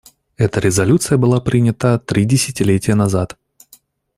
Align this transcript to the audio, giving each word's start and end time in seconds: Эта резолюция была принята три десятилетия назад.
Эта 0.35 0.59
резолюция 0.59 1.19
была 1.19 1.39
принята 1.39 1.99
три 1.99 2.25
десятилетия 2.25 2.95
назад. 2.95 3.37